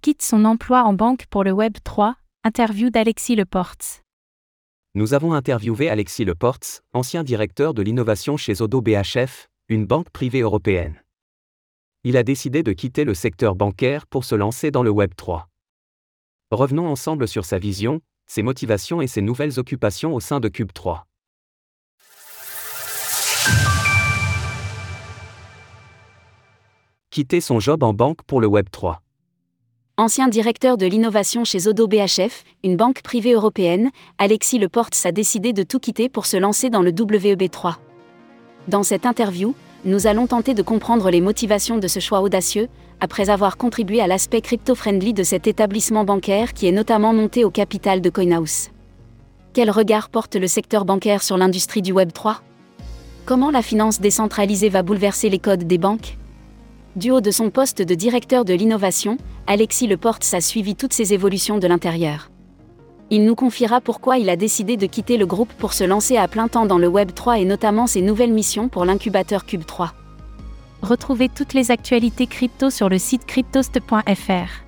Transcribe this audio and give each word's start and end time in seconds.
quitte 0.00 0.22
son 0.22 0.44
emploi 0.44 0.84
en 0.84 0.92
banque 0.92 1.26
pour 1.26 1.44
le 1.44 1.52
Web 1.52 1.76
3, 1.82 2.16
interview 2.44 2.90
d'Alexis 2.90 3.36
Leports. 3.36 4.02
Nous 4.94 5.12
avons 5.12 5.34
interviewé 5.34 5.88
Alexis 5.88 6.24
Leports, 6.24 6.82
ancien 6.92 7.24
directeur 7.24 7.74
de 7.74 7.82
l'innovation 7.82 8.36
chez 8.36 8.62
Odo 8.62 8.80
BHF, 8.80 9.48
une 9.68 9.86
banque 9.86 10.10
privée 10.10 10.40
européenne. 10.40 11.02
Il 12.04 12.16
a 12.16 12.22
décidé 12.22 12.62
de 12.62 12.72
quitter 12.72 13.04
le 13.04 13.14
secteur 13.14 13.54
bancaire 13.54 14.06
pour 14.06 14.24
se 14.24 14.34
lancer 14.34 14.70
dans 14.70 14.82
le 14.82 14.90
Web 14.90 15.12
3. 15.16 15.48
Revenons 16.50 16.86
ensemble 16.86 17.26
sur 17.26 17.44
sa 17.44 17.58
vision, 17.58 18.00
ses 18.26 18.42
motivations 18.42 19.02
et 19.02 19.08
ses 19.08 19.20
nouvelles 19.20 19.58
occupations 19.58 20.14
au 20.14 20.20
sein 20.20 20.40
de 20.40 20.48
Cube 20.48 20.72
3. 20.72 21.06
Quitter 27.10 27.40
son 27.40 27.58
job 27.58 27.82
en 27.82 27.92
banque 27.92 28.22
pour 28.22 28.40
le 28.40 28.46
Web 28.46 28.68
3. 28.70 29.02
Ancien 30.00 30.28
directeur 30.28 30.76
de 30.76 30.86
l'innovation 30.86 31.44
chez 31.44 31.66
Odo 31.66 31.88
BHF, 31.88 32.44
une 32.62 32.76
banque 32.76 33.02
privée 33.02 33.32
européenne, 33.32 33.90
Alexis 34.18 34.60
Leportes 34.60 34.96
a 35.04 35.10
décidé 35.10 35.52
de 35.52 35.64
tout 35.64 35.80
quitter 35.80 36.08
pour 36.08 36.24
se 36.24 36.36
lancer 36.36 36.70
dans 36.70 36.82
le 36.82 36.92
WEB3. 36.92 37.74
Dans 38.68 38.84
cette 38.84 39.06
interview, 39.06 39.56
nous 39.84 40.06
allons 40.06 40.28
tenter 40.28 40.54
de 40.54 40.62
comprendre 40.62 41.10
les 41.10 41.20
motivations 41.20 41.78
de 41.78 41.88
ce 41.88 41.98
choix 41.98 42.20
audacieux, 42.20 42.68
après 43.00 43.28
avoir 43.28 43.56
contribué 43.56 44.00
à 44.00 44.06
l'aspect 44.06 44.40
crypto-friendly 44.40 45.14
de 45.14 45.24
cet 45.24 45.48
établissement 45.48 46.04
bancaire 46.04 46.52
qui 46.52 46.68
est 46.68 46.72
notamment 46.72 47.12
monté 47.12 47.44
au 47.44 47.50
capital 47.50 48.00
de 48.00 48.08
CoinHouse. 48.08 48.68
Quel 49.52 49.68
regard 49.68 50.10
porte 50.10 50.36
le 50.36 50.46
secteur 50.46 50.84
bancaire 50.84 51.24
sur 51.24 51.36
l'industrie 51.36 51.82
du 51.82 51.90
Web 51.90 52.12
3 52.12 52.40
Comment 53.26 53.50
la 53.50 53.62
finance 53.62 54.00
décentralisée 54.00 54.68
va 54.68 54.84
bouleverser 54.84 55.28
les 55.28 55.40
codes 55.40 55.64
des 55.64 55.78
banques? 55.78 56.16
Du 56.96 57.10
haut 57.10 57.20
de 57.20 57.30
son 57.30 57.50
poste 57.50 57.82
de 57.82 57.94
directeur 57.94 58.44
de 58.44 58.54
l'innovation, 58.54 59.18
Alexis 59.46 59.86
Leportes 59.86 60.32
a 60.32 60.40
suivi 60.40 60.74
toutes 60.74 60.92
ces 60.92 61.14
évolutions 61.14 61.58
de 61.58 61.66
l'intérieur. 61.66 62.30
Il 63.10 63.24
nous 63.24 63.34
confiera 63.34 63.80
pourquoi 63.80 64.18
il 64.18 64.28
a 64.28 64.36
décidé 64.36 64.76
de 64.76 64.86
quitter 64.86 65.16
le 65.16 65.26
groupe 65.26 65.52
pour 65.54 65.72
se 65.72 65.84
lancer 65.84 66.16
à 66.16 66.28
plein 66.28 66.48
temps 66.48 66.66
dans 66.66 66.78
le 66.78 66.88
Web 66.88 67.12
3 67.14 67.38
et 67.38 67.44
notamment 67.44 67.86
ses 67.86 68.02
nouvelles 68.02 68.32
missions 68.32 68.68
pour 68.68 68.84
l'incubateur 68.84 69.46
Cube 69.46 69.64
3. 69.64 69.94
Retrouvez 70.82 71.28
toutes 71.28 71.54
les 71.54 71.70
actualités 71.70 72.26
crypto 72.26 72.70
sur 72.70 72.88
le 72.88 72.98
site 72.98 73.24
cryptost.fr. 73.26 74.64